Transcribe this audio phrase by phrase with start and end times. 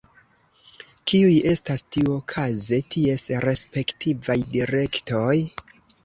[1.09, 5.35] Kiuj estas tiuokaze ties respektivaj direktoj?